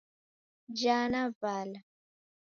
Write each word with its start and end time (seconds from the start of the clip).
Jaa 0.79 1.05
na 1.11 1.21
vala. 1.41 1.79